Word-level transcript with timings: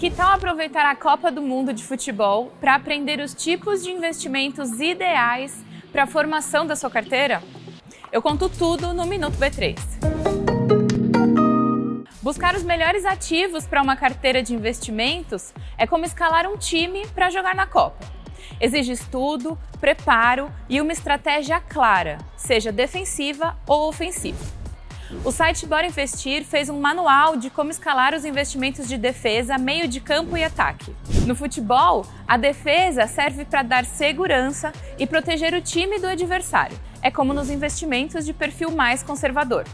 Que 0.00 0.10
tal 0.10 0.32
aproveitar 0.32 0.86
a 0.86 0.96
Copa 0.96 1.30
do 1.30 1.42
Mundo 1.42 1.74
de 1.74 1.84
Futebol 1.84 2.50
para 2.58 2.74
aprender 2.74 3.20
os 3.20 3.34
tipos 3.34 3.82
de 3.82 3.90
investimentos 3.90 4.80
ideais 4.80 5.62
para 5.92 6.04
a 6.04 6.06
formação 6.06 6.66
da 6.66 6.74
sua 6.74 6.88
carteira? 6.88 7.42
Eu 8.10 8.22
conto 8.22 8.48
tudo 8.48 8.94
no 8.94 9.04
Minuto 9.04 9.36
B3. 9.36 9.76
Buscar 12.22 12.54
os 12.54 12.62
melhores 12.62 13.04
ativos 13.04 13.66
para 13.66 13.82
uma 13.82 13.94
carteira 13.94 14.42
de 14.42 14.54
investimentos 14.54 15.52
é 15.76 15.86
como 15.86 16.06
escalar 16.06 16.46
um 16.46 16.56
time 16.56 17.06
para 17.08 17.28
jogar 17.28 17.54
na 17.54 17.66
Copa. 17.66 18.02
Exige 18.58 18.92
estudo, 18.92 19.58
preparo 19.82 20.50
e 20.66 20.80
uma 20.80 20.94
estratégia 20.94 21.60
clara, 21.60 22.16
seja 22.38 22.72
defensiva 22.72 23.54
ou 23.66 23.90
ofensiva. 23.90 24.59
O 25.24 25.32
site 25.32 25.66
Bora 25.66 25.86
Investir 25.86 26.44
fez 26.44 26.68
um 26.68 26.78
manual 26.80 27.36
de 27.36 27.50
como 27.50 27.70
escalar 27.70 28.14
os 28.14 28.24
investimentos 28.24 28.86
de 28.86 28.96
defesa, 28.96 29.58
meio 29.58 29.88
de 29.88 30.00
campo 30.00 30.36
e 30.36 30.44
ataque. 30.44 30.94
No 31.26 31.34
futebol, 31.34 32.06
a 32.28 32.36
defesa 32.36 33.08
serve 33.08 33.44
para 33.44 33.62
dar 33.62 33.84
segurança 33.84 34.72
e 34.98 35.06
proteger 35.08 35.52
o 35.52 35.60
time 35.60 35.98
do 35.98 36.06
adversário. 36.06 36.78
É 37.02 37.10
como 37.10 37.34
nos 37.34 37.50
investimentos 37.50 38.24
de 38.24 38.32
perfil 38.32 38.70
mais 38.70 39.02
conservador. 39.02 39.64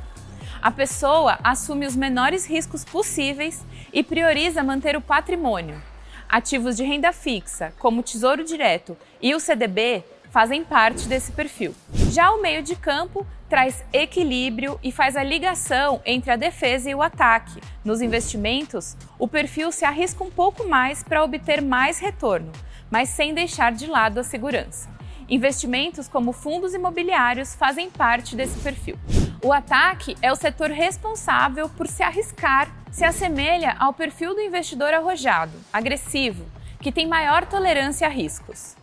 A 0.63 0.71
pessoa 0.71 1.39
assume 1.45 1.87
os 1.87 1.95
menores 1.95 2.47
riscos 2.47 2.83
possíveis 2.83 3.63
e 3.93 4.03
prioriza 4.03 4.63
manter 4.63 4.97
o 4.97 5.03
patrimônio. 5.03 5.81
Ativos 6.27 6.77
de 6.77 6.83
renda 6.83 7.13
fixa, 7.13 7.75
como 7.79 8.01
o 8.01 8.03
Tesouro 8.03 8.43
Direto 8.43 8.97
e 9.21 9.35
o 9.35 9.39
CDB, 9.39 10.03
fazem 10.31 10.65
parte 10.65 11.07
desse 11.07 11.31
perfil. 11.31 11.75
Já 12.17 12.31
o 12.31 12.41
meio 12.41 12.63
de 12.63 12.75
campo 12.75 13.27
traz 13.47 13.85
equilíbrio 13.93 14.81
e 14.83 14.91
faz 14.91 15.19
a 15.19 15.23
ligação 15.23 16.01
entre 16.03 16.31
a 16.31 16.37
defesa 16.37 16.89
e 16.89 16.95
o 16.95 17.03
ataque. 17.03 17.61
Nos 17.85 18.01
investimentos, 18.01 18.97
o 19.19 19.29
perfil 19.29 19.71
se 19.71 19.85
arrisca 19.85 20.25
um 20.25 20.31
pouco 20.31 20.67
mais 20.67 21.05
para 21.05 21.23
obter 21.23 21.61
mais 21.61 21.99
retorno, 21.99 22.51
mas 22.91 23.11
sem 23.11 23.35
deixar 23.35 23.71
de 23.73 23.87
lado 23.87 24.19
a 24.19 24.25
segurança. 24.25 24.89
Investimentos 25.29 26.09
como 26.09 26.33
fundos 26.33 26.73
imobiliários 26.73 27.55
fazem 27.55 27.91
parte 27.91 28.35
desse 28.35 28.59
perfil. 28.61 28.99
O 29.45 29.53
ataque 29.53 30.17
é 30.23 30.33
o 30.33 30.37
setor 30.37 30.71
responsável 30.71 31.69
por 31.69 31.87
se 31.87 32.03
arriscar, 32.03 32.75
se 32.91 33.05
assemelha 33.05 33.77
ao 33.79 33.93
perfil 33.93 34.35
do 34.35 34.41
investidor 34.41 34.95
arrojado, 34.95 35.53
agressivo, 35.71 36.47
que 36.81 36.91
tem 36.91 37.07
maior 37.07 37.45
tolerância 37.45 38.07
a 38.07 38.11
riscos. 38.11 38.75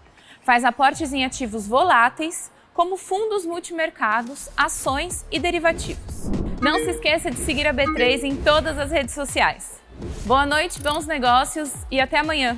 Faz 0.44 0.63
aportes 0.63 1.11
em 1.11 1.25
ativos 1.25 1.66
voláteis, 1.66 2.52
como 2.73 2.97
fundos 2.97 3.45
multimercados, 3.45 4.49
ações 4.57 5.25
e 5.31 5.39
derivativos. 5.39 6.29
Não 6.61 6.79
se 6.79 6.91
esqueça 6.91 7.29
de 7.29 7.38
seguir 7.38 7.67
a 7.67 7.73
B3 7.73 8.23
em 8.23 8.35
todas 8.35 8.77
as 8.79 8.91
redes 8.91 9.13
sociais. 9.13 9.81
Boa 10.25 10.45
noite, 10.45 10.81
bons 10.81 11.05
negócios 11.05 11.71
e 11.91 11.99
até 11.99 12.17
amanhã! 12.17 12.57